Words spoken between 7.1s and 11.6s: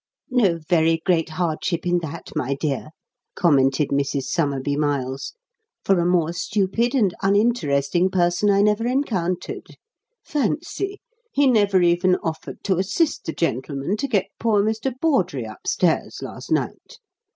uninteresting person I never encountered. Fancy! he